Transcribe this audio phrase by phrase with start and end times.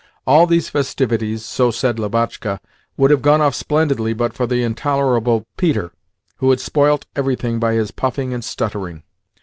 [0.25, 2.59] All these festivities so said Lubotshka
[2.97, 5.91] would have gone off splendidly but for the intolerable Peter,
[6.37, 9.03] who had spoilt everything by his puffing and stuttering.